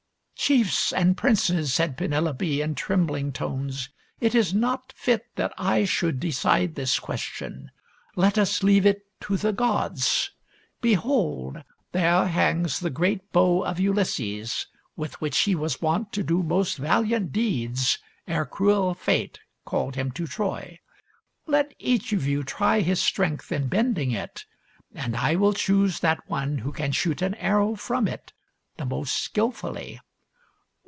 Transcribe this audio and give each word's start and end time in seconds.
"Chiefs 0.51 0.91
and 0.91 1.15
princes," 1.15 1.71
said 1.71 1.95
Penelope, 1.95 2.61
in 2.61 2.73
trembling 2.75 3.31
tones," 3.31 3.89
it 4.19 4.33
is 4.35 4.53
not 4.55 4.91
fit 4.97 5.23
that 5.35 5.53
I 5.57 5.85
should 5.85 6.19
decide 6.19 6.73
this 6.75 6.99
ques 6.99 7.19
tion. 7.21 7.69
Let 8.15 8.37
us 8.39 8.63
leave 8.63 8.85
it 8.87 9.03
to 9.21 9.37
the 9.37 9.53
gods. 9.53 10.31
Behold, 10.81 11.63
there 11.93 12.25
hangs 12.25 12.79
the 12.79 12.89
great 12.89 13.31
bow 13.31 13.63
of 13.63 13.79
Ulysses 13.79 14.65
with 14.97 15.21
which 15.21 15.37
he 15.37 15.53
was 15.55 15.79
wont 15.79 16.11
to 16.13 16.23
do 16.23 16.41
"most 16.43 16.77
valiant 16.77 17.31
deeds 17.31 17.99
ere 18.27 18.43
cruel 18.45 18.95
fate 18.95 19.39
called 19.63 19.95
him 19.95 20.09
to 20.13 20.25
Troy. 20.27 20.79
Let 21.45 21.73
each 21.77 22.11
of 22.13 22.25
you 22.25 22.43
try 22.43 22.79
his 22.81 22.99
strength 22.99 23.51
in 23.51 23.67
bending 23.67 24.09
it, 24.11 24.45
and 24.95 25.15
I 25.15 25.35
will 25.35 25.53
choose 25.53 25.99
that 25.99 26.27
one 26.27 26.57
who 26.57 26.71
can 26.73 26.91
shoot 26.93 27.21
an 27.21 27.35
arrow 27.35 27.75
from 27.75 28.07
it 28.07 28.33
the 28.77 28.85
most 28.87 29.15
skillfully." 29.15 29.99